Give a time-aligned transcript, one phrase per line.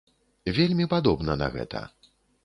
[0.57, 1.83] Вельмі падобна на гэта.